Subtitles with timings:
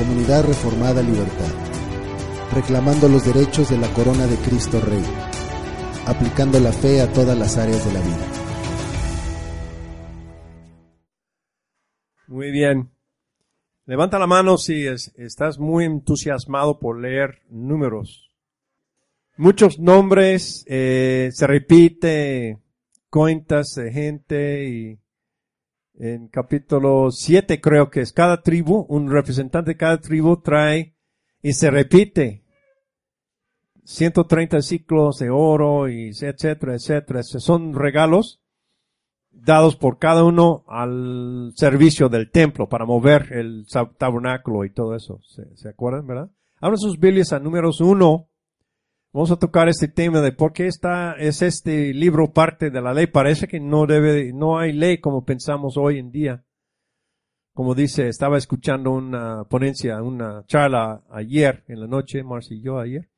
[0.00, 1.52] Comunidad Reformada Libertad,
[2.54, 5.04] reclamando los derechos de la corona de Cristo Rey,
[6.06, 8.26] aplicando la fe a todas las áreas de la vida.
[12.28, 12.88] Muy bien.
[13.84, 18.30] Levanta la mano si estás muy entusiasmado por leer números.
[19.36, 22.58] Muchos nombres, eh, se repite,
[23.10, 24.98] cuentas de gente y
[26.00, 30.96] en capítulo 7 creo que es cada tribu, un representante de cada tribu trae
[31.42, 32.42] y se repite
[33.84, 37.22] 130 ciclos de oro y etcétera, etcétera.
[37.22, 38.40] Son regalos
[39.30, 43.66] dados por cada uno al servicio del templo para mover el
[43.98, 45.20] tabernáculo y todo eso.
[45.26, 46.30] ¿Se, ¿se acuerdan, verdad?
[46.62, 48.29] Abran sus Biblias a números 1
[49.12, 52.94] Vamos a tocar este tema de por qué está, es este libro parte de la
[52.94, 53.08] ley.
[53.08, 56.44] Parece que no debe, no hay ley como pensamos hoy en día.
[57.52, 62.78] Como dice, estaba escuchando una ponencia, una charla ayer en la noche, Marcia y yo
[62.78, 63.10] ayer,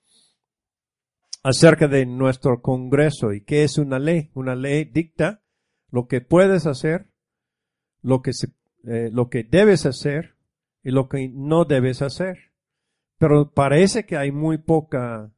[1.42, 4.30] acerca de nuestro Congreso y qué es una ley.
[4.32, 5.42] Una ley dicta
[5.90, 7.10] lo que puedes hacer,
[8.00, 8.30] lo que
[8.84, 10.38] eh, lo que debes hacer
[10.82, 12.38] y lo que no debes hacer.
[13.18, 15.30] Pero parece que hay muy poca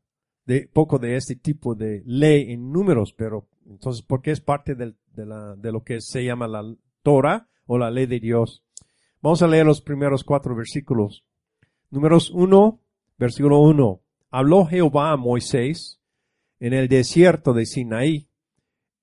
[0.47, 4.75] de poco de este tipo de ley en números, pero entonces, ¿por qué es parte
[4.75, 6.63] de, la, de lo que se llama la
[7.03, 8.63] Torah o la ley de Dios?
[9.23, 11.25] Vamos a leer los primeros cuatro versículos.
[11.91, 12.81] Números uno,
[13.17, 14.03] versículo uno.
[14.31, 16.01] Habló Jehová a Moisés
[16.61, 18.29] en el desierto de Sinaí,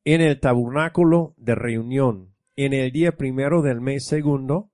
[0.03, 4.71] en el tabernáculo de reunión, en el día primero del mes segundo,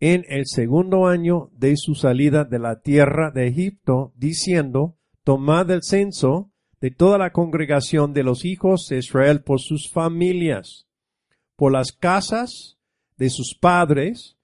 [0.00, 5.82] en el segundo año de su salida de la tierra de Egipto, diciendo, tomad el
[5.82, 10.86] censo de toda la congregación de los hijos de Israel por sus familias,
[11.56, 12.78] por las casas
[13.16, 14.36] de sus padres,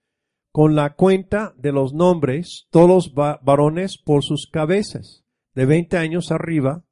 [0.52, 6.30] con la cuenta de los nombres, todos los varones por sus cabezas, de veinte años
[6.30, 6.84] arriba,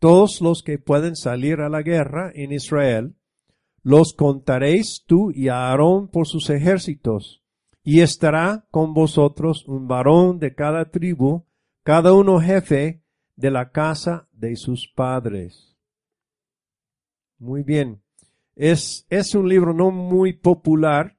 [0.00, 3.14] todos los que pueden salir a la guerra en Israel,
[3.82, 7.42] los contaréis tú y Aarón por sus ejércitos,
[7.82, 11.44] y estará con vosotros un varón de cada tribu,
[11.82, 13.02] cada uno jefe
[13.40, 15.76] de la casa de sus padres.
[17.38, 18.02] Muy bien.
[18.54, 21.16] Es, es un libro no muy popular,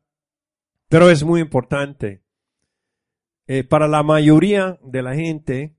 [0.87, 2.21] pero es muy importante.
[3.47, 5.75] Eh, para la mayoría de la gente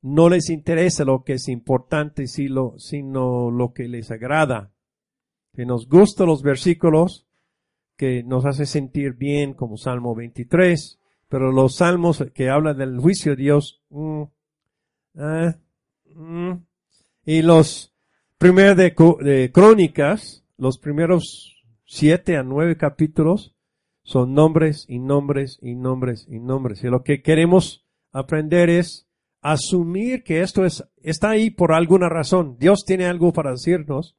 [0.00, 4.72] no les interesa lo que es importante, sino, lo que les agrada.
[5.52, 7.26] Que nos gustan los versículos,
[7.96, 10.98] que nos hace sentir bien, como Salmo 23,
[11.28, 14.22] pero los salmos que hablan del juicio de Dios, mm,
[15.18, 15.54] ah.
[17.24, 17.94] Y los
[18.38, 23.54] primeros de, Crónicas, los primeros siete a nueve capítulos,
[24.02, 26.82] son nombres y nombres y nombres y nombres.
[26.82, 29.08] Y lo que queremos aprender es
[29.40, 32.56] asumir que esto es, está ahí por alguna razón.
[32.58, 34.16] Dios tiene algo para decirnos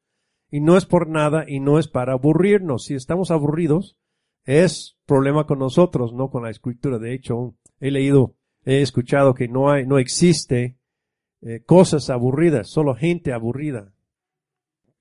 [0.50, 2.86] y no es por nada y no es para aburrirnos.
[2.86, 3.98] Si estamos aburridos,
[4.46, 7.00] es problema con nosotros, no con la escritura.
[7.00, 10.78] De hecho, he leído, he escuchado que no hay, no existe
[11.46, 13.92] eh, cosas aburridas, solo gente aburrida.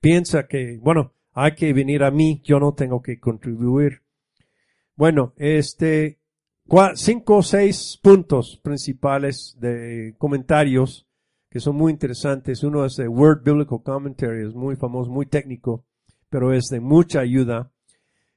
[0.01, 4.01] Piensa que, bueno, hay que venir a mí, yo no tengo que contribuir.
[4.95, 6.19] Bueno, este,
[6.95, 11.07] cinco o seis puntos principales de comentarios
[11.49, 12.63] que son muy interesantes.
[12.63, 15.85] Uno es el Word Biblical Commentary, es muy famoso, muy técnico,
[16.29, 17.71] pero es de mucha ayuda.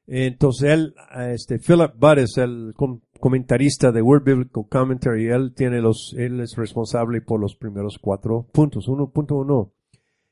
[0.06, 0.94] Entonces él,
[1.32, 2.74] este, Philip Budd el
[3.18, 8.46] comentarista de Word Biblical Commentary, él tiene los, él es responsable por los primeros cuatro
[8.52, 8.88] puntos.
[8.88, 9.72] Uno, punto uno.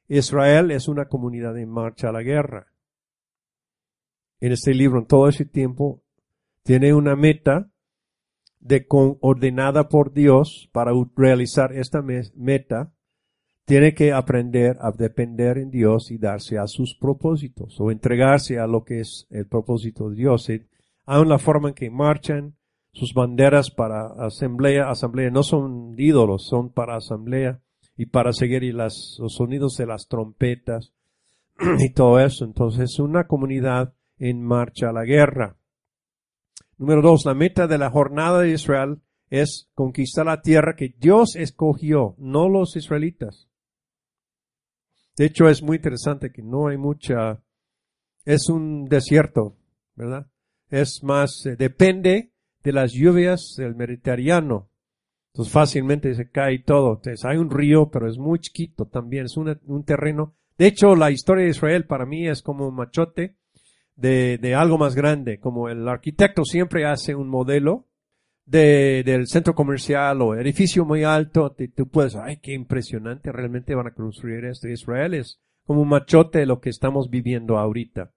[0.08, 2.66] Israel es una comunidad en marcha a la guerra.
[4.40, 6.02] En este libro, en todo ese tiempo,
[6.62, 7.70] tiene una meta
[8.60, 12.92] de ordenada por Dios para realizar esta meta.
[13.66, 18.66] Tiene que aprender a depender en Dios y darse a sus propósitos o entregarse a
[18.66, 20.50] lo que es el propósito de Dios.
[21.06, 22.56] Aún la forma en que marchan,
[22.94, 27.60] sus banderas para asamblea, asamblea no son ídolos, son para asamblea
[27.96, 30.92] y para seguir y las, los sonidos de las trompetas
[31.78, 32.44] y todo eso.
[32.44, 35.56] Entonces es una comunidad en marcha a la guerra.
[36.78, 41.34] Número dos, la meta de la jornada de Israel es conquistar la tierra que Dios
[41.34, 43.48] escogió, no los israelitas.
[45.16, 47.42] De hecho, es muy interesante que no hay mucha,
[48.24, 49.56] es un desierto,
[49.96, 50.26] ¿verdad?
[50.70, 52.33] Es más, eh, depende
[52.64, 54.68] de las lluvias del Mediterráneo.
[55.32, 56.94] Entonces fácilmente se cae todo.
[56.94, 60.34] Entonces hay un río, pero es muy chiquito también, es un terreno.
[60.58, 63.36] De hecho, la historia de Israel para mí es como un machote
[63.96, 67.86] de, de algo más grande, como el arquitecto siempre hace un modelo
[68.46, 73.86] de, del centro comercial o edificio muy alto, tú puedes, ay, qué impresionante, realmente van
[73.86, 74.68] a construir esto.
[74.68, 78.12] Israel es como un machote de lo que estamos viviendo ahorita.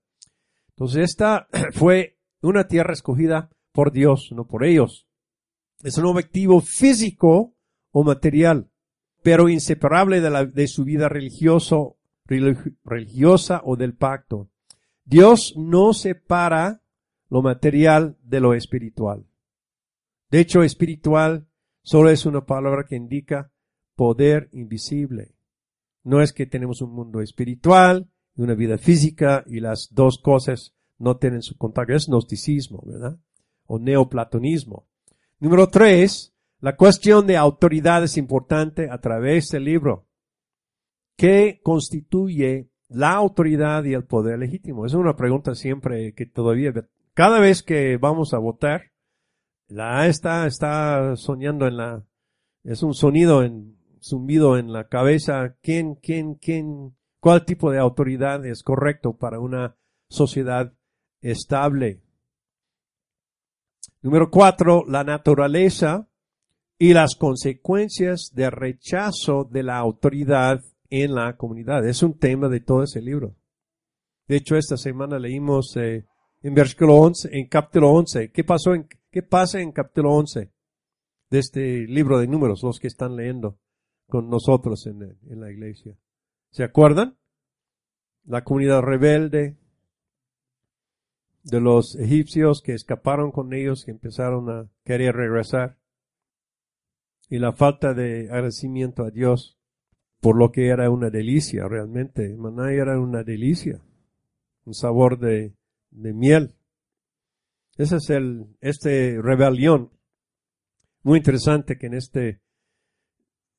[0.69, 5.07] Entonces esta fue una tierra escogida por Dios, no por ellos.
[5.83, 7.53] Es un objetivo físico
[7.91, 8.71] o material,
[9.21, 14.49] pero inseparable de, su vida religioso, religiosa o del pacto.
[15.05, 16.81] Dios no separa
[17.29, 19.27] lo material de lo espiritual.
[20.31, 21.47] De hecho, espiritual
[21.83, 23.51] solo es una palabra que indica
[23.95, 25.35] poder invisible.
[26.03, 30.73] No es que tenemos un mundo espiritual y una vida física y las dos cosas
[30.97, 31.93] no tienen su contacto.
[31.93, 33.19] Es gnosticismo, ¿verdad?
[33.67, 34.87] O neoplatonismo.
[35.39, 40.07] Número tres, la cuestión de autoridad es importante a través del libro.
[41.15, 44.85] ¿Qué constituye la autoridad y el poder legítimo?
[44.85, 46.73] Es una pregunta siempre que todavía,
[47.13, 48.91] cada vez que vamos a votar,
[49.67, 52.05] la está, está soñando en la,
[52.63, 55.55] es un sonido en, zumbido en la cabeza.
[55.61, 59.75] ¿Quién, quién, quién, cuál tipo de autoridad es correcto para una
[60.09, 60.73] sociedad
[61.21, 62.01] estable?
[64.01, 66.07] Número cuatro, la naturaleza
[66.77, 71.85] y las consecuencias de rechazo de la autoridad en la comunidad.
[71.87, 73.35] Es un tema de todo ese libro.
[74.27, 76.05] De hecho, esta semana leímos eh,
[76.41, 78.71] en versículo 11, en capítulo 11, ¿qué pasó
[79.09, 80.51] qué pasa en capítulo 11
[81.29, 83.57] de este libro de números, los que están leyendo
[84.07, 85.97] con nosotros en la iglesia?
[86.51, 87.17] ¿Se acuerdan?
[88.25, 89.57] La comunidad rebelde
[91.47, 95.77] de los egipcios que escaparon con ellos, que empezaron a querer regresar
[97.29, 99.57] y la falta de agradecimiento a Dios
[100.19, 102.35] por lo que era una delicia realmente.
[102.35, 103.81] Maná era una delicia,
[104.65, 105.55] un sabor de,
[105.91, 106.55] de miel.
[107.77, 109.91] Ese es el, este rebelión.
[111.03, 112.41] Muy interesante que en este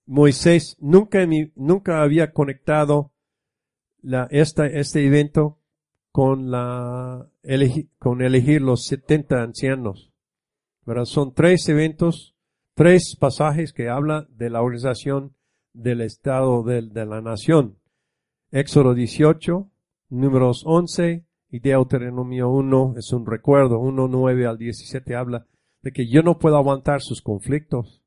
[0.05, 3.14] Moisés nunca, nunca había conectado
[4.02, 5.58] la, esta, este evento
[6.12, 7.28] con la,
[7.99, 10.12] con elegir los 70 ancianos.
[10.84, 11.05] ¿verdad?
[11.05, 12.34] Son tres eventos
[12.78, 15.34] tres pasajes que habla de la organización
[15.72, 17.76] del Estado de, la nación.
[18.52, 19.69] Éxodo 18,
[20.10, 23.81] números 11 y Deuteronomio 1 es un recuerdo.
[23.81, 25.49] 1, 9 al 17 habla
[25.82, 28.00] de que yo no puedo aguantar sus conflictos.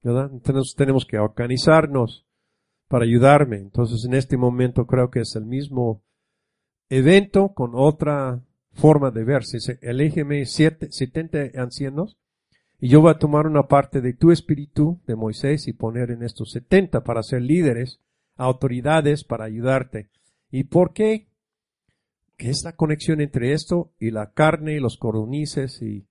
[0.00, 0.30] ¿verdad?
[0.32, 2.24] Entonces tenemos que organizarnos
[2.86, 3.56] para ayudarme.
[3.56, 6.04] Entonces en este momento creo que es el mismo
[6.90, 8.42] evento con otra
[8.72, 9.44] forma de ver.
[9.44, 9.78] Si se,
[10.46, 12.16] siete, 70 ancianos
[12.80, 16.22] y yo voy a tomar una parte de tu espíritu de Moisés y poner en
[16.22, 18.00] estos setenta para ser líderes,
[18.36, 20.10] autoridades para ayudarte.
[20.50, 21.26] ¿Y por qué?
[22.36, 25.82] ¿Qué es la conexión entre esto y la carne y los coronices?
[25.82, 26.06] Y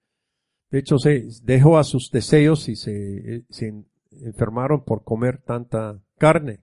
[0.69, 6.59] de hecho se dejó a sus deseos y se, se enfermaron por comer tanta carne.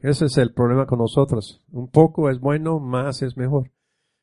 [0.00, 1.62] Ese es el problema con nosotros.
[1.70, 3.70] Un poco es bueno, más es mejor.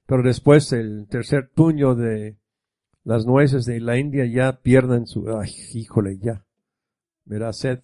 [0.07, 2.37] Pero después el tercer puño de
[3.03, 6.45] las nueces de la India ya pierden su, ay, híjole, ya,
[7.25, 7.81] verá sed.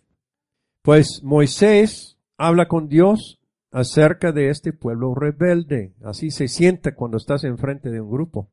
[0.82, 5.94] Pues Moisés habla con Dios acerca de este pueblo rebelde.
[6.04, 8.52] Así se siente cuando estás enfrente de un grupo.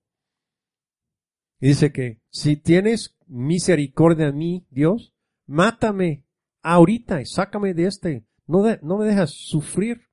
[1.61, 5.15] Dice que si tienes misericordia a mí, Dios,
[5.47, 6.25] mátame
[6.63, 8.28] ahorita y sácame de este.
[8.49, 10.09] No, no me dejas sufrir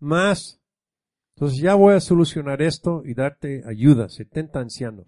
[0.00, 0.60] más.
[1.36, 4.08] Entonces ya voy a solucionar esto y darte ayuda.
[4.08, 5.06] 70 ancianos.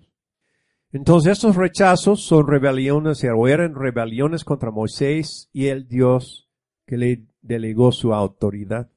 [0.92, 6.48] Entonces estos rechazos son rebeliones, o eran rebeliones contra Moisés y el Dios
[6.86, 8.88] que le delegó su autoridad.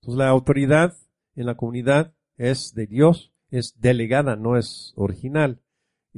[0.00, 0.94] Entonces la autoridad
[1.34, 5.60] en la comunidad es de Dios, es delegada, no es original.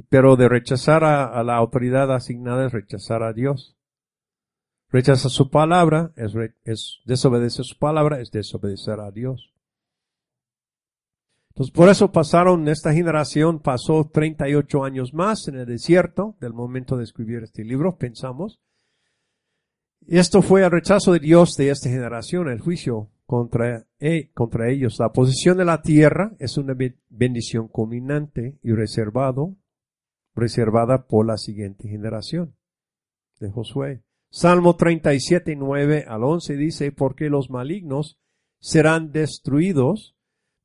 [0.09, 3.76] Pero de rechazar a, la autoridad asignada es rechazar a Dios.
[4.89, 9.53] Rechaza su palabra, es, es desobedecer su palabra, es desobedecer a Dios.
[11.49, 16.97] Entonces, por eso pasaron, esta generación pasó 38 años más en el desierto del momento
[16.97, 18.61] de escribir este libro, pensamos.
[20.07, 24.97] Esto fue el rechazo de Dios de esta generación, el juicio contra, e, contra ellos.
[24.99, 26.75] La posesión de la tierra es una
[27.09, 29.57] bendición culminante y reservado,
[30.35, 32.55] reservada por la siguiente generación
[33.39, 34.03] de Josué.
[34.29, 38.19] Salmo 37, 9 al 11 dice, porque los malignos
[38.59, 40.17] serán destruidos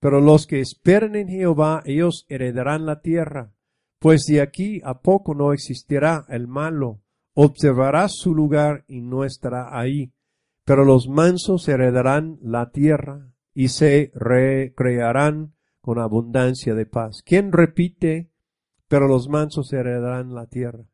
[0.02, 3.52] pero los que esperen en Jehová, ellos heredarán la tierra,
[4.00, 7.02] pues de aquí a poco no existirá el malo,
[7.34, 10.12] observará su lugar y no estará ahí.
[10.64, 17.22] Pero los mansos heredarán la tierra y se recrearán con abundancia de paz.
[17.24, 18.32] ¿Quién repite
[18.88, 20.84] pero los mansos heredarán la tierra.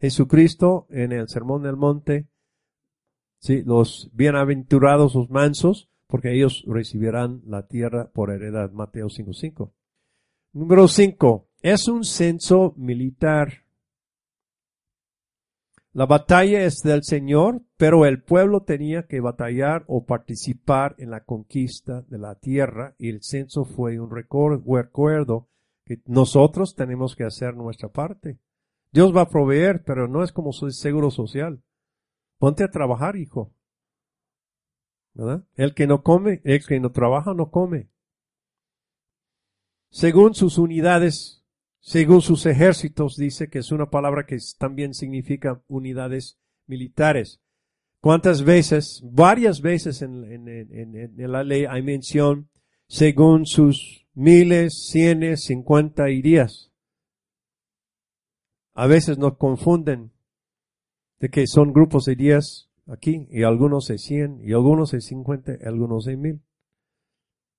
[0.00, 2.26] Jesucristo en el Sermón del Monte,
[3.38, 8.72] sí, los bienaventurados, los mansos, porque ellos recibirán la tierra por heredad.
[8.72, 9.72] Mateo 5.5.
[10.52, 11.48] Número 5.
[11.60, 13.64] Es un censo militar.
[15.92, 21.24] La batalla es del Señor, pero el pueblo tenía que batallar o participar en la
[21.24, 25.48] conquista de la tierra y el censo fue un recuerdo
[25.84, 28.38] que nosotros tenemos que hacer nuestra parte.
[28.92, 31.62] Dios va a proveer, pero no es como su seguro social.
[32.38, 33.52] Ponte a trabajar, hijo.
[35.54, 37.90] El que no come, el que no trabaja, no come.
[39.90, 41.40] Según sus unidades
[41.80, 47.40] según sus ejércitos, dice que es una palabra que también significa unidades militares.
[48.00, 49.00] ¿Cuántas veces?
[49.02, 52.50] Varias veces en, la ley hay mención
[52.86, 56.69] según sus miles, cienes, cincuenta y días.
[58.80, 60.10] A veces nos confunden
[61.18, 65.52] de que son grupos de días aquí y algunos de cien y algunos de cincuenta
[65.52, 66.40] y algunos de mil.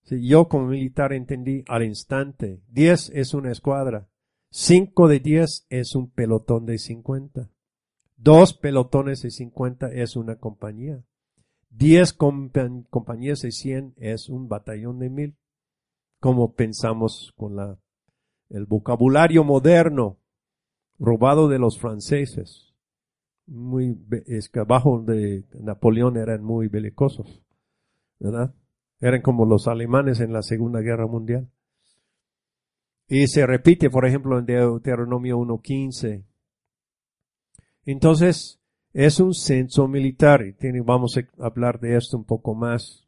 [0.09, 4.07] yo como militar entendí al instante, diez es una escuadra,
[4.49, 7.51] Cinco de diez es un pelotón de cincuenta.
[8.17, 11.03] Dos pelotones de cincuenta es una compañía.
[11.69, 15.35] Diez compañías de cien es un batallón de mil.
[16.19, 17.77] Como pensamos con la,
[18.49, 20.17] el vocabulario moderno
[21.01, 22.74] robado de los franceses.
[23.48, 27.43] Muy, es que abajo de Napoleón eran muy belicosos,
[28.20, 28.53] ¿verdad?
[29.00, 31.50] Eran como los alemanes en la Segunda Guerra Mundial.
[33.08, 36.24] Y se repite, por ejemplo, en Deuteronomio 1.15.
[37.84, 38.62] Entonces,
[38.93, 40.46] es un censo militar.
[40.46, 43.08] Y vamos a hablar de esto un poco más,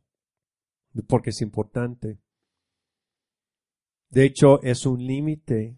[1.08, 2.18] porque es importante.
[4.10, 5.78] De hecho, es un límite.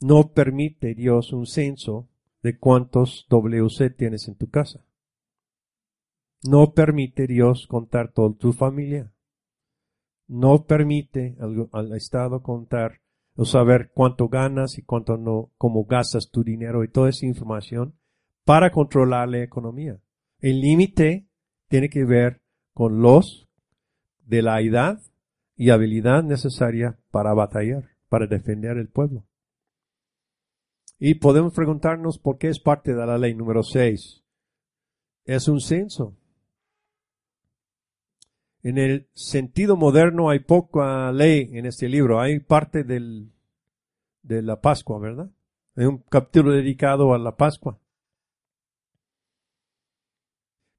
[0.00, 2.08] No permite Dios un censo
[2.42, 4.84] de cuántos WC tienes en tu casa.
[6.42, 9.12] No permite Dios contar toda tu familia
[10.28, 11.36] no permite
[11.72, 13.00] al, Estado contar
[13.34, 17.94] o saber cuánto ganas y cuánto no, cómo gastas tu dinero y toda esa información
[18.44, 20.00] para controlar la economía.
[20.40, 21.26] El límite
[21.68, 22.40] tiene que ver
[22.72, 23.48] con los
[24.24, 25.00] de la edad
[25.54, 29.24] y habilidad necesaria para batallar, para defender el pueblo.
[30.98, 34.22] Y podemos preguntarnos por qué es parte de la ley número 6.
[35.24, 36.16] Es un censo.
[38.62, 42.20] En el sentido moderno hay poca ley en este libro.
[42.20, 43.30] Hay parte del,
[44.22, 45.30] de la Pascua, ¿verdad?
[45.76, 47.78] Hay un capítulo dedicado a la Pascua.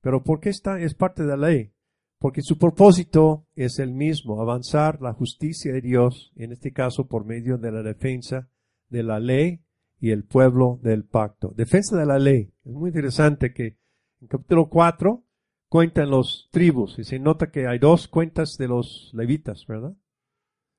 [0.02, 1.72] Pero ¿por qué es parte de la ley?
[2.20, 7.26] Porque su propósito es el mismo, avanzar la justicia de Dios, en este caso por
[7.26, 8.50] medio de la defensa
[8.90, 9.62] de la ley
[10.00, 11.54] y el pueblo del pacto.
[11.56, 12.54] Defensa de la ley.
[12.66, 13.78] Es muy interesante que
[14.22, 15.24] en capítulo 4
[15.70, 19.96] cuentan los tribus y se nota que hay dos cuentas de los levitas, ¿verdad?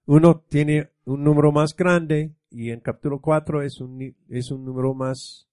[0.07, 4.95] Uno tiene un número más grande y en capítulo 4 es un, es un número
[4.95, 5.49] más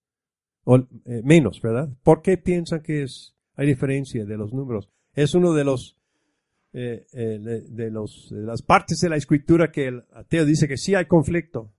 [0.68, 1.90] eh, menos, ¿verdad?
[2.04, 4.90] ¿Por qué piensan que es, hay diferencia de los números?
[5.14, 5.98] Es uno de los
[6.78, 10.76] eh, eh, de, los de las partes de la escritura que el ateo dice que
[10.76, 11.74] sí hay conflicto,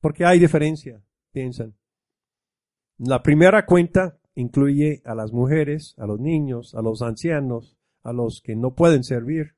[0.00, 1.00] porque hay diferencia,
[1.32, 1.74] piensan.
[2.98, 8.40] La primera cuenta incluye a las mujeres, a los niños, a los ancianos, a los
[8.42, 9.56] que no pueden servir.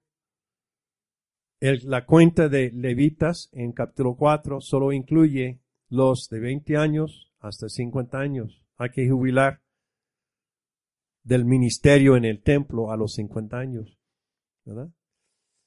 [1.60, 8.18] la cuenta de levitas en capítulo 4 solo incluye los de 20 años hasta 50
[8.18, 8.64] años.
[8.76, 9.62] Hay que jubilar
[11.22, 13.98] del ministerio en el templo a los 50 años.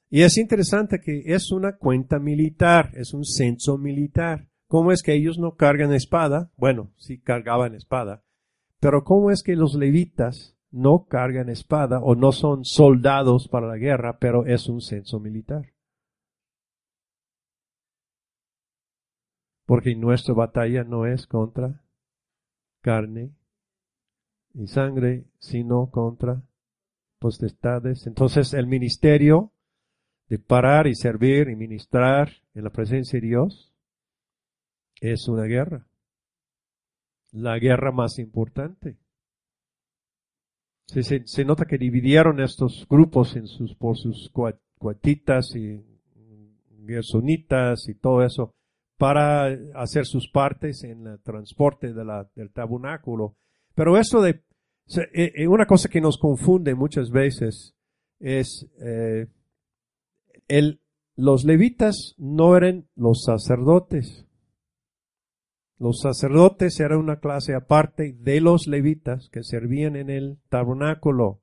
[0.09, 4.47] Y es interesante que es una cuenta militar, es un censo militar.
[4.67, 6.51] ¿Cómo es que ellos no cargan espada?
[6.57, 8.23] Bueno, sí cargaban espada,
[8.79, 13.77] pero ¿cómo es que los levitas no cargan espada o no son soldados para la
[13.77, 15.73] guerra, pero es un censo militar?
[19.65, 21.81] Porque nuestra batalla no es contra
[22.81, 23.35] carne
[24.53, 26.41] y sangre, sino contra
[27.19, 28.05] potestades.
[28.07, 29.51] Entonces el ministerio
[30.29, 33.66] de parar y servir y ministrar en la presencia de Dios
[35.01, 35.87] es una guerra
[37.31, 38.97] la guerra más importante.
[40.85, 44.31] Se, se, nota que dividieron estos grupos en sus, por sus
[44.77, 45.83] cuatitas y
[46.85, 48.53] gersonitas y todo eso
[48.97, 53.35] para hacer sus partes en el transporte de la, del tabernáculo.
[53.75, 54.43] Pero eso de,
[55.13, 57.75] eh, eh, una cosa que nos confunde muchas veces
[58.19, 59.27] es eh,
[60.47, 60.79] el
[61.17, 64.26] los levitas no eran los sacerdotes.
[65.79, 71.41] Los sacerdotes eran una clase aparte de los levitas que servían en el tabernáculo.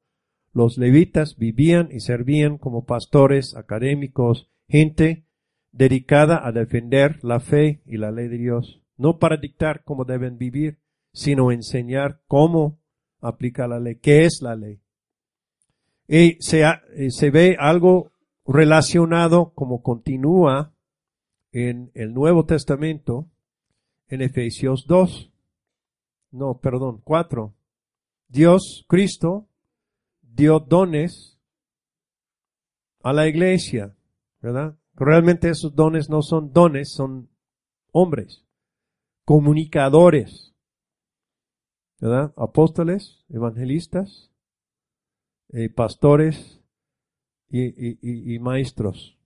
[0.53, 5.25] Los levitas vivían y servían como pastores académicos, gente
[5.71, 10.37] dedicada a defender la fe y la ley de Dios, no para dictar cómo deben
[10.37, 10.79] vivir,
[11.13, 12.79] sino enseñar cómo
[13.21, 14.81] aplica la ley, qué es la ley.
[16.09, 16.65] Y se,
[17.09, 18.13] se ve algo
[18.47, 20.75] relacionado como continúa
[21.53, 23.29] en el Nuevo Testamento
[24.09, 25.33] en Efesios 2.
[26.33, 27.55] No, perdón, 4.
[28.29, 29.49] Dios, Cristo,
[30.23, 31.39] dio dones
[33.03, 33.97] a la iglesia,
[34.41, 34.77] ¿verdad?
[34.95, 37.29] Realmente esos dones no son dones, son
[37.93, 38.45] hombres,
[39.25, 40.55] comunicadores,
[42.01, 42.33] ¿verdad?
[42.37, 44.31] Apóstoles, evangelistas,
[45.51, 46.61] eh, pastores
[47.51, 49.17] y, maestros.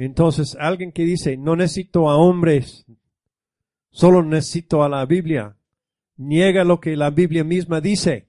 [0.00, 2.86] Entonces, alguien que dice, no necesito a hombres,
[3.90, 5.58] solo necesito a la Biblia,
[6.16, 8.26] niega lo que la Biblia misma dice,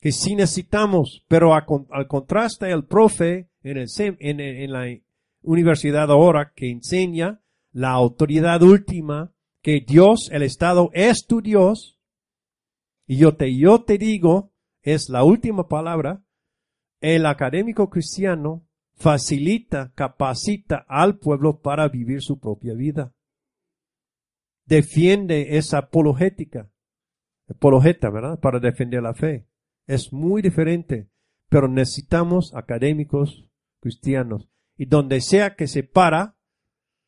[0.00, 4.98] que sí necesitamos, pero al contraste el profe en, el, en la
[5.42, 9.32] universidad ahora que enseña la autoridad última,
[9.62, 12.00] que Dios, el Estado, es tu Dios,
[13.06, 14.50] y yo te, yo te digo,
[14.82, 16.24] es la última palabra,
[17.00, 18.66] el académico cristiano
[19.00, 23.14] facilita, capacita al pueblo para vivir su propia vida.
[24.66, 26.70] Defiende esa apologética,
[27.48, 28.38] apologeta, ¿verdad?
[28.38, 29.48] Para defender la fe.
[29.86, 31.08] Es muy diferente,
[31.48, 33.48] pero necesitamos académicos
[33.80, 34.50] cristianos.
[34.76, 36.36] Y donde sea que se para,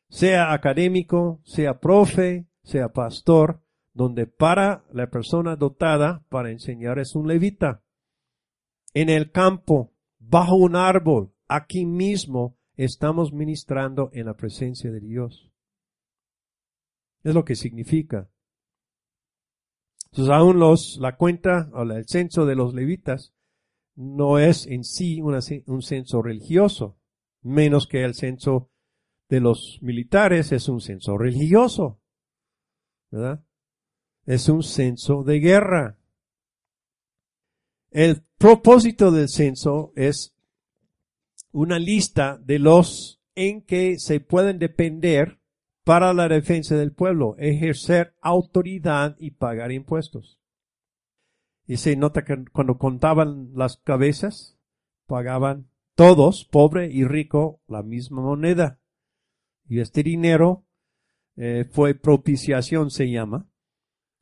[0.09, 3.61] sea académico, sea profe, sea pastor,
[3.93, 7.83] donde para la persona dotada para enseñar es un levita.
[8.95, 15.51] En el campo, bajo un árbol, aquí mismo estamos ministrando en la presencia de Dios.
[17.23, 18.29] Es lo que significa.
[20.11, 23.33] Entonces, aún los, la cuenta o el censo de los levitas
[23.95, 26.97] no es en sí un censo religioso,
[27.41, 28.69] menos que el censo
[29.29, 31.99] de los militares es un censo religioso,
[33.09, 33.43] ¿verdad?
[34.25, 35.97] Es un censo de guerra.
[37.91, 40.32] El propósito del censo es
[41.53, 45.39] una lista de los en que se pueden depender
[45.85, 50.39] para la defensa del pueblo, ejercer autoridad y pagar impuestos.
[51.65, 54.57] Y se nota que cuando contaban las cabezas,
[55.07, 58.79] pagaban todos, pobre y rico, la misma moneda.
[59.67, 60.65] Y este dinero
[61.35, 63.47] eh, fue propiciación, se llama.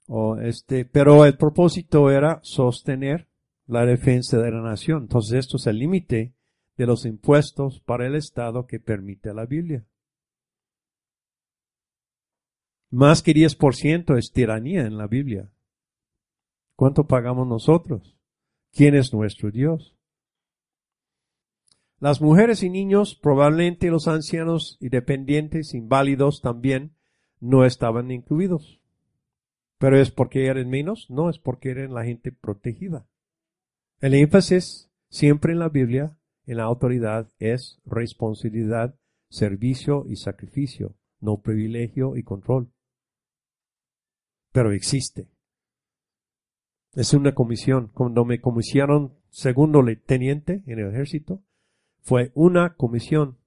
[0.07, 3.29] O este, pero el propósito era sostener
[3.65, 5.03] la defensa de la nación.
[5.03, 6.35] Entonces esto es el límite
[6.81, 9.85] de los impuestos para el Estado que permite la Biblia.
[12.89, 15.51] Más que 10% es tiranía en la Biblia.
[16.75, 18.17] ¿Cuánto pagamos nosotros?
[18.71, 19.95] ¿Quién es nuestro Dios?
[21.99, 26.95] Las mujeres y niños, probablemente los ancianos y dependientes, inválidos también,
[27.39, 28.81] no estaban incluidos.
[29.77, 33.05] Pero es porque eran menos, no es porque eran la gente protegida.
[33.99, 36.17] El énfasis siempre en la Biblia
[36.51, 38.93] en la autoridad es responsabilidad,
[39.29, 42.69] servicio y sacrificio, no privilegio y control.
[44.51, 45.29] Pero existe.
[46.93, 47.87] Es una comisión.
[47.93, 51.41] Cuando me comisionaron segundo teniente en el ejército,
[52.01, 53.37] fue una comisión.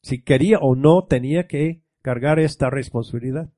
[0.00, 3.52] Si quería o no, tenía que cargar esta responsabilidad.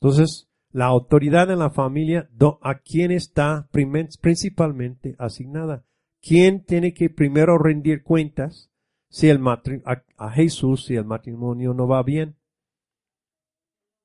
[0.00, 2.28] Entonces, la autoridad en la familia,
[2.60, 5.86] ¿a quién está principalmente asignada?
[6.26, 8.72] ¿Quién tiene que primero rendir cuentas
[9.08, 12.36] si el a, a Jesús si el matrimonio no va bien?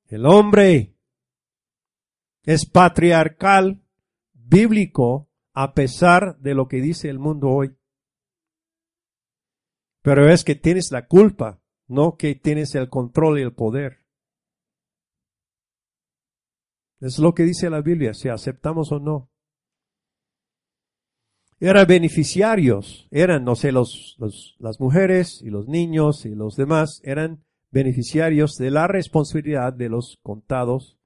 [0.06, 0.94] El hombre
[2.44, 3.82] es patriarcal,
[4.34, 7.76] bíblico, a pesar de lo que dice el mundo hoy.
[10.02, 14.04] Pero es que tienes la culpa, no que tienes el control y el poder.
[17.00, 19.31] Es lo que dice la Biblia, si aceptamos o no
[21.68, 24.16] eran beneficiarios, eran, no sé, los,
[24.58, 30.18] las mujeres y los niños y los demás eran beneficiarios de la responsabilidad de los
[30.24, 30.98] contados,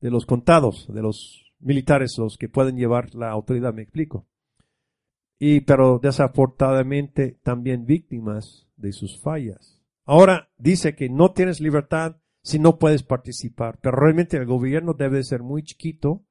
[0.00, 4.26] de los contados, de los militares, los que pueden llevar la autoridad, me explico.
[5.38, 9.80] Y, pero desafortunadamente también víctimas de sus fallas.
[10.04, 15.22] Ahora dice que no tienes libertad si no puedes participar, pero realmente el gobierno debe
[15.22, 16.24] ser muy chiquito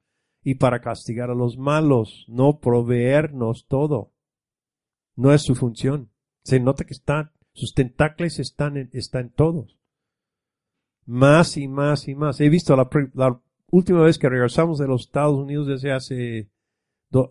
[0.46, 4.12] y para castigar a los malos, no proveernos todo.
[5.16, 6.12] No es su función.
[6.44, 9.76] Se nota que están, sus tentáculos están en, están todos.
[11.04, 12.40] Más y más y más.
[12.40, 13.40] He visto la, la
[13.72, 16.48] última vez que regresamos de los Estados Unidos desde hace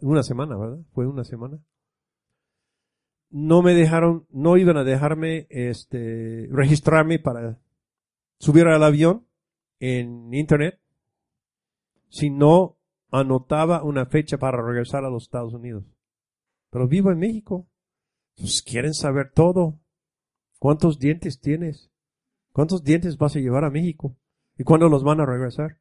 [0.01, 0.79] una semana, ¿verdad?
[0.91, 1.57] Fue una semana.
[3.29, 7.61] No me dejaron, no iban a dejarme, este, registrarme para
[8.39, 9.25] subir al avión
[9.79, 10.81] en internet
[12.09, 12.74] si no
[13.17, 15.85] anotaba una fecha para regresar a los Estados Unidos.
[16.69, 17.67] Pero vivo en México.
[18.35, 19.79] Pues quieren saber todo.
[20.59, 21.91] ¿Cuántos dientes tienes?
[22.51, 24.17] ¿Cuántos dientes vas a llevar a México?
[24.57, 25.79] ¿Y cuándo los van a regresar?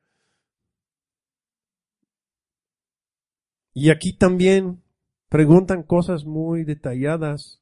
[3.72, 4.82] Y aquí también
[5.28, 7.60] preguntan cosas muy detalladas.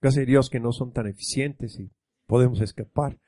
[0.00, 1.90] Gracias a Dios que no son tan eficientes y
[2.26, 3.18] podemos escapar.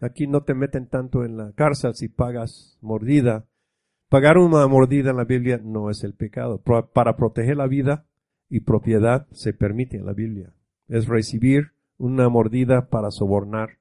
[0.00, 3.46] Aquí no te meten tanto en la cárcel si pagas mordida.
[4.10, 6.60] Pagar una mordida en la Biblia no es el pecado.
[6.60, 8.06] Para proteger la vida
[8.48, 10.52] y propiedad se permite en la Biblia.
[10.88, 13.78] Es recibir una mordida para sobornar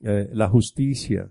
[0.00, 1.30] eh, la justicia.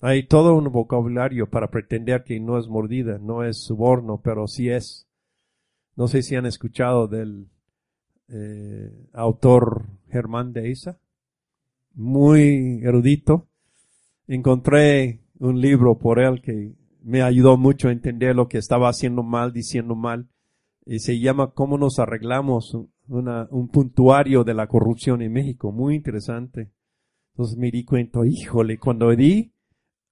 [0.00, 4.68] Hay todo un vocabulario para pretender que no es mordida, no es soborno, pero sí
[4.68, 5.06] es.
[5.94, 7.46] No sé si han escuchado del
[8.28, 10.98] eh, autor Germán de Isa
[11.94, 13.46] muy erudito.
[14.26, 19.22] Encontré un libro por él que me ayudó mucho a entender lo que estaba haciendo
[19.22, 20.28] mal, diciendo mal.
[20.84, 22.74] Y se llama Cómo nos arreglamos,
[23.08, 25.72] un puntuario de la corrupción en México.
[25.72, 26.70] Muy interesante.
[27.32, 29.52] Entonces me di cuenta, híjole, cuando di,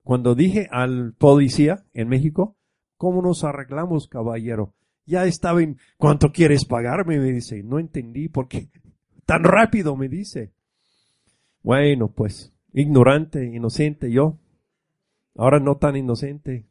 [0.03, 2.57] cuando dije al policía en México,
[2.97, 4.75] ¿cómo nos arreglamos, caballero?
[5.05, 7.19] Ya estaba en, ¿cuánto quieres pagarme?
[7.19, 8.69] Me dice, no entendí por qué
[9.27, 10.53] tan rápido me dice.
[11.63, 14.39] Bueno, pues, ignorante, inocente yo.
[15.37, 16.67] Ahora no tan inocente.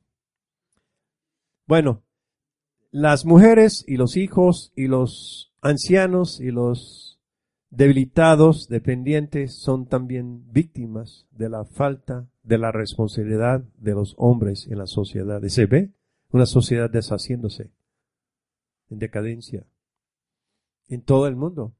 [1.67, 2.01] Bueno,
[2.91, 7.19] las mujeres y los hijos y los ancianos y los
[7.69, 14.77] debilitados, dependientes, son también víctimas de la falta de la responsabilidad de los hombres en
[14.77, 15.43] la sociedad.
[15.43, 15.91] ¿Y se ve?
[16.31, 17.69] Una sociedad deshaciéndose,
[18.89, 19.65] en decadencia,
[20.87, 21.73] en todo el mundo.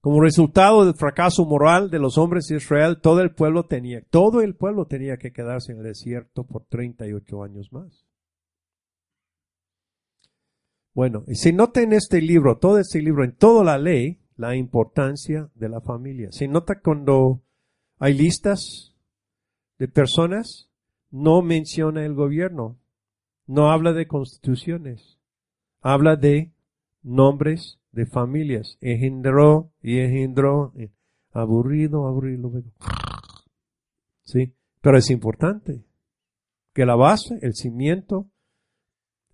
[0.00, 4.40] Como resultado del fracaso moral de los hombres de Israel, todo el pueblo tenía, todo
[4.40, 8.06] el pueblo tenía que quedarse en el desierto por 38 años más.
[10.94, 14.56] Bueno, y se nota en este libro, todo este libro, en toda la ley, la
[14.56, 16.28] importancia de la familia.
[16.30, 17.42] Se nota cuando
[17.98, 18.94] hay listas
[19.78, 20.70] de personas,
[21.10, 22.78] no menciona el gobierno,
[23.46, 25.18] no habla de constituciones,
[25.80, 26.52] habla de
[27.02, 28.78] nombres de familias.
[28.80, 30.72] Engendró y engendró.
[30.76, 30.90] Eh,
[31.32, 32.52] aburrido, aburrido.
[34.22, 35.84] Sí, pero es importante
[36.72, 38.30] que la base, el cimiento,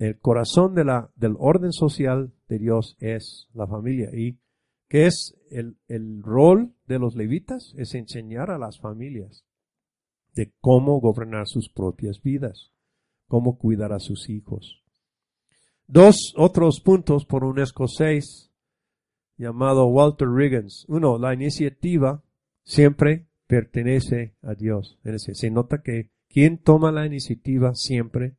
[0.00, 4.08] el corazón del orden social de Dios es la familia.
[4.14, 4.38] ¿Y
[4.88, 7.74] que es el, el rol de los levitas?
[7.76, 9.44] Es enseñar a las familias
[10.34, 12.72] de cómo gobernar sus propias vidas,
[13.28, 14.82] cómo cuidar a sus hijos.
[15.86, 18.50] Dos otros puntos por un escocés
[19.36, 20.86] llamado Walter Riggins.
[20.88, 22.24] Uno, la iniciativa
[22.62, 24.98] siempre pertenece a Dios.
[25.18, 28.38] Se nota que quien toma la iniciativa siempre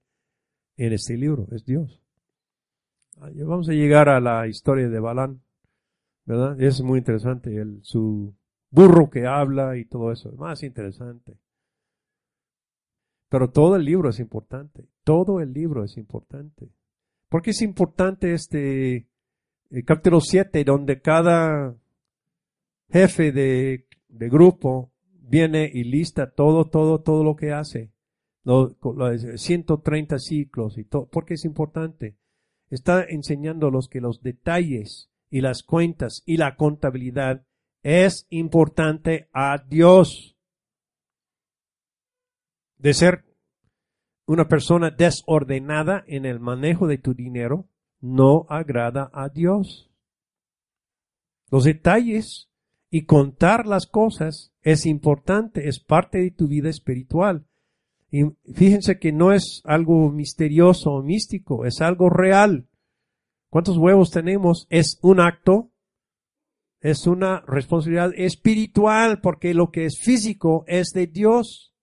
[0.85, 2.01] en este libro es Dios.
[3.17, 5.41] Vamos a llegar a la historia de Balán,
[6.25, 6.59] ¿verdad?
[6.59, 8.33] Es muy interesante, el, su
[8.71, 11.37] burro que habla y todo eso, más interesante.
[13.29, 16.69] Pero todo el libro es importante, todo el libro es importante.
[17.29, 19.07] ¿Por qué es importante este
[19.71, 21.75] el capítulo 7, donde cada
[22.91, 27.89] jefe de, grupo viene y lista todo, todo, todo lo que hace.
[28.43, 28.75] Los,
[29.35, 31.07] 130 ciclos y todo.
[31.07, 32.17] porque es importante?
[32.69, 37.45] Está enseñándolos que los detalles y las cuentas y la contabilidad
[37.83, 40.37] es importante a Dios.
[42.77, 43.25] De ser
[44.25, 47.67] una persona desordenada en el manejo de tu dinero,
[47.99, 49.91] no agrada a Dios.
[51.49, 52.49] Los detalles
[52.89, 57.45] y contar las cosas es importante, es parte de tu vida espiritual.
[58.11, 62.67] Y fíjense que no es algo misterioso o místico, es algo real.
[63.49, 64.67] ¿Cuántos huevos tenemos?
[64.69, 65.71] Es un acto,
[66.81, 71.73] es una responsabilidad espiritual, porque lo que es físico es de Dios.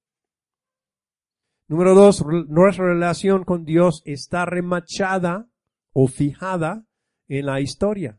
[1.66, 5.48] Número dos, nuestra relación con Dios está remachada
[5.92, 6.86] o fijada
[7.26, 8.18] en la historia,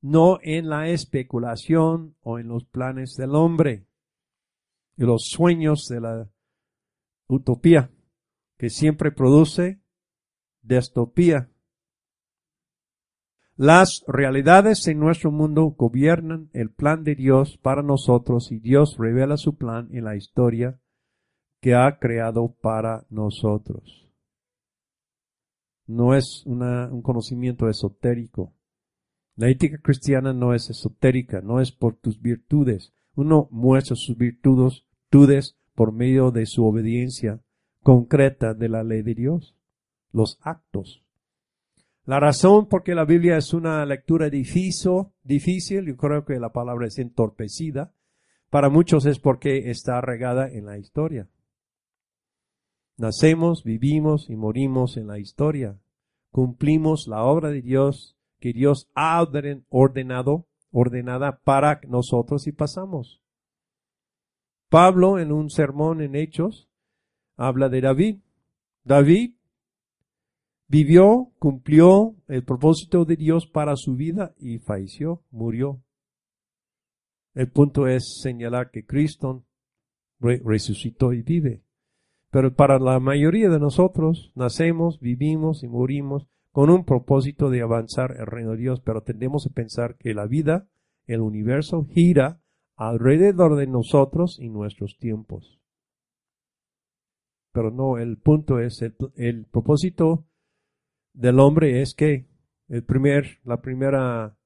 [0.00, 3.86] no en la especulación o en los planes del hombre
[4.96, 6.30] y los sueños de la
[7.28, 7.90] utopía
[8.58, 9.80] que siempre produce
[10.62, 11.50] distopía.
[13.56, 19.38] Las realidades en nuestro mundo gobiernan el plan de Dios para nosotros y Dios revela
[19.38, 20.80] su plan en la historia
[21.60, 24.12] que ha creado para nosotros.
[25.86, 28.52] No es un conocimiento esotérico.
[29.36, 32.92] La ética cristiana no es esotérica, no es por tus virtudes.
[33.14, 37.38] Uno muestra sus virtudes por medio de su obediencia
[37.84, 39.54] concreta de la ley de Dios,
[40.10, 41.04] los actos.
[42.04, 46.52] La razón por qué la Biblia es una lectura difícil, difícil, yo creo que la
[46.52, 47.92] palabra es entorpecida,
[48.50, 51.28] para muchos es porque está regada en la historia.
[52.96, 55.78] Nacemos, vivimos y morimos en la historia.
[56.30, 59.22] Cumplimos la obra de Dios que Dios ha
[59.68, 63.20] ordenado, ordenada para nosotros y pasamos.
[64.68, 66.68] Pablo en un sermón en Hechos
[67.36, 68.16] habla de David.
[68.84, 69.34] David
[70.68, 75.82] vivió, cumplió el propósito de Dios para su vida y falleció, murió.
[77.34, 79.44] El punto es señalar que Cristo
[80.18, 81.62] resucitó y vive.
[82.30, 88.16] Pero para la mayoría de nosotros nacemos, vivimos y morimos con un propósito de avanzar
[88.18, 90.66] el reino de Dios, pero tendemos a pensar que la vida,
[91.06, 92.40] el universo gira
[92.76, 95.60] alrededor de nosotros y nuestros tiempos.
[97.52, 100.26] Pero no, el punto es, el, propósito
[101.14, 102.26] del hombre es que
[102.68, 104.36] el primer, la primera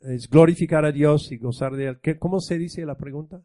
[0.00, 2.00] es glorificar a Dios y gozar de él.
[2.00, 3.42] ¿Qué, ¿Cómo se dice la pregunta?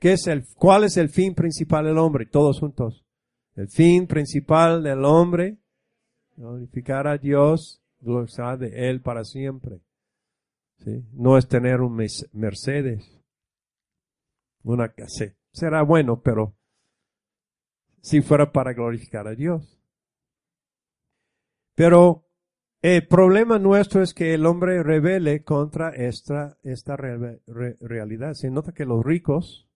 [0.00, 2.26] ¿Qué es el, ¿Cuál es el fin principal del hombre?
[2.26, 3.04] Todos juntos.
[3.54, 5.58] El fin principal del hombre,
[6.36, 9.80] glorificar a Dios, gozar de Él para siempre.
[11.12, 11.96] No es tener un
[12.32, 13.20] Mercedes,
[14.62, 15.34] una casa.
[15.52, 16.56] Será bueno, pero
[18.00, 19.80] si fuera para glorificar a Dios.
[21.74, 22.26] Pero
[22.82, 28.34] el problema nuestro es que el hombre revele contra esta, esta realidad.
[28.34, 29.68] Se nota que los ricos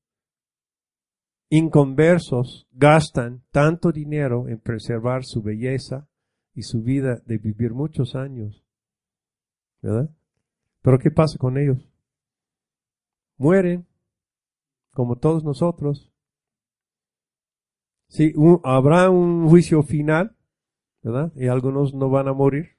[1.50, 6.08] inconversos gastan tanto dinero en preservar su belleza
[6.54, 8.64] y su vida de vivir muchos años.
[9.82, 10.10] ¿Verdad?
[10.82, 11.78] Pero ¿qué pasa con ellos?
[13.36, 13.86] Mueren,
[14.92, 16.12] como todos nosotros.
[18.08, 20.36] Sí, habrá un juicio final,
[21.02, 21.32] ¿verdad?
[21.36, 22.76] Y algunos no van a morir.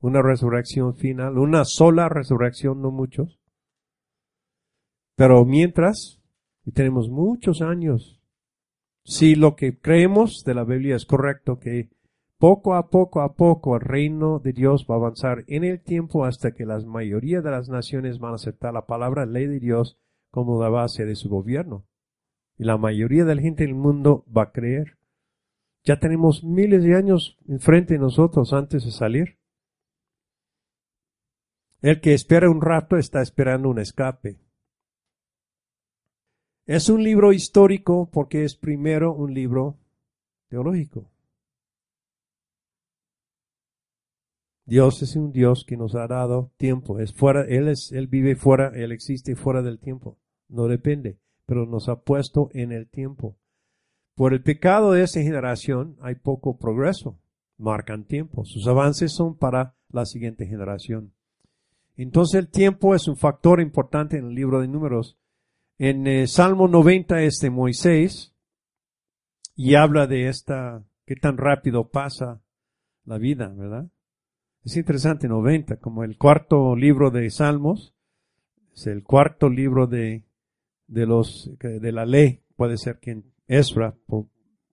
[0.00, 3.40] Una resurrección final, una sola resurrección, no muchos.
[5.16, 6.22] Pero mientras,
[6.64, 8.22] y tenemos muchos años,
[9.02, 11.90] si lo que creemos de la Biblia es correcto, que
[12.38, 16.24] poco a poco a poco el reino de Dios va a avanzar en el tiempo
[16.24, 19.98] hasta que la mayoría de las naciones van a aceptar la palabra ley de Dios
[20.30, 21.84] como la base de su gobierno.
[22.56, 24.98] Y la mayoría de la gente del mundo va a creer.
[25.84, 29.38] Ya tenemos miles de años enfrente de nosotros antes de salir.
[31.80, 34.40] El que espera un rato está esperando un escape.
[36.66, 39.78] Es un libro histórico porque es primero un libro
[40.48, 41.10] teológico.
[44.68, 47.00] Dios es un Dios que nos ha dado tiempo.
[47.00, 50.18] Es fuera, Él es, Él vive fuera, Él existe fuera del tiempo.
[50.46, 53.38] No depende, pero nos ha puesto en el tiempo.
[54.14, 57.18] Por el pecado de esa generación hay poco progreso.
[57.56, 58.44] Marcan tiempo.
[58.44, 61.14] Sus avances son para la siguiente generación.
[61.96, 65.16] Entonces el tiempo es un factor importante en el libro de números.
[65.78, 68.34] En eh, Salmo 90 es de Moisés
[69.56, 72.42] y habla de esta, qué tan rápido pasa
[73.06, 73.88] la vida, ¿verdad?
[74.68, 77.94] Es interesante, 90, como el cuarto libro de Salmos,
[78.74, 80.26] es el cuarto libro de,
[80.86, 82.42] de los, de la ley.
[82.54, 83.96] Puede ser que en Esdra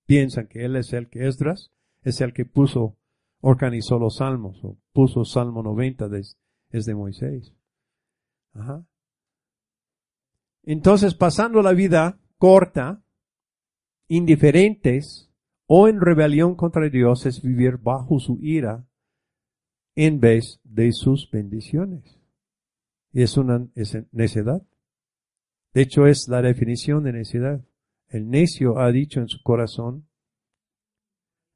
[0.06, 2.98] piensan que él es el que Esdras es el que puso,
[3.40, 6.10] organizó los salmos, o puso Salmo 90,
[6.72, 7.54] es de Moisés.
[10.64, 13.02] Entonces, pasando la vida corta,
[14.10, 15.32] indiferentes
[15.68, 18.86] o en rebelión contra Dios es vivir bajo su ira
[19.96, 22.20] en vez de sus bendiciones.
[23.14, 23.68] Es una
[24.12, 24.62] necedad.
[25.74, 27.64] De hecho, es la definición de necedad.
[28.10, 30.08] El necio ha dicho en su corazón,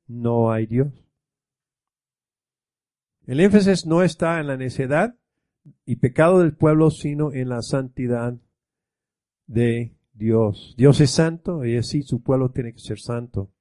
[0.07, 0.93] no hay Dios.
[3.25, 5.15] El énfasis no está en la necedad
[5.85, 8.35] y pecado del pueblo, sino en la santidad
[9.45, 10.73] de Dios.
[10.77, 13.51] Dios es santo y así su pueblo tiene que ser santo.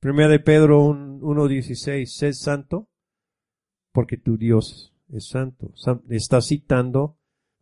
[0.00, 2.89] Primera de Pedro 1.16, sed santo
[3.92, 5.72] porque tu Dios es santo.
[6.08, 7.16] Está citando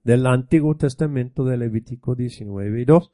[0.04, 3.12] del Antiguo Testamento de Levítico 19 y 2.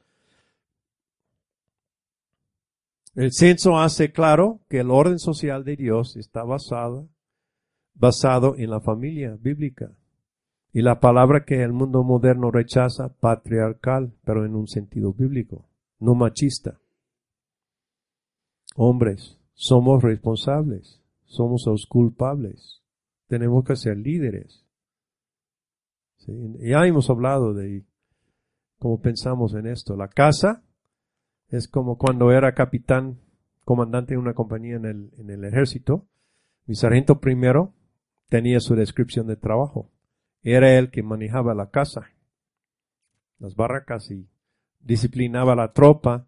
[3.15, 7.07] El censo hace claro que el orden social de Dios está basado
[7.95, 9.91] basado en la familia bíblica.
[10.71, 15.65] Y la palabra que el mundo moderno rechaza, patriarcal, pero en un sentido bíblico,
[15.99, 16.79] no machista.
[18.75, 22.81] Hombres, somos responsables, somos los culpables,
[23.27, 24.65] tenemos que ser líderes.
[26.59, 27.85] Ya hemos hablado de
[28.79, 29.95] cómo pensamos en esto.
[29.95, 30.63] La casa
[31.49, 33.19] es como cuando era capitán,
[33.63, 36.07] comandante de una compañía en el, en el ejército.
[36.65, 37.73] Mi sargento primero
[38.29, 39.91] tenía su descripción de trabajo.
[40.41, 42.11] Era él que manejaba la casa,
[43.39, 44.27] las barracas y
[44.79, 46.27] disciplinaba la tropa.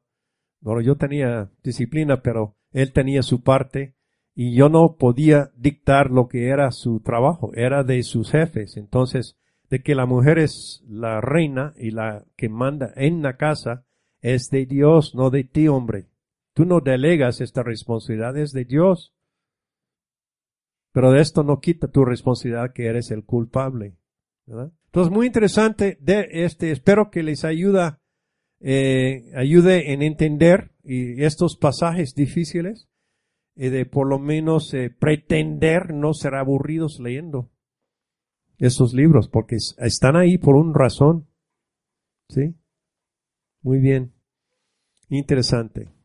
[0.59, 3.96] Bueno, yo tenía disciplina, pero él tenía su parte
[4.39, 8.77] y yo no podía dictar lo que era su trabajo, era de sus jefes.
[8.77, 9.35] Entonces,
[9.71, 13.83] de que la mujer es la reina y la que manda en la casa
[14.21, 16.05] es de Dios, no de ti, hombre.
[16.53, 19.11] Tú no delegas esta responsabilidad, es de Dios.
[20.91, 23.97] Pero de esto no quita tu responsabilidad que eres el culpable.
[24.45, 28.03] Entonces, muy interesante de este, espero que les ayuda,
[28.59, 32.87] eh, ayude en entender y estos pasajes difíciles
[33.57, 37.49] y de por lo menos eh, pretender no ser aburridos leyendo
[38.59, 41.27] esos libros, porque están ahí por una razón.
[42.29, 42.55] ¿Sí?
[43.61, 44.13] Muy bien.
[45.09, 45.96] Interesante.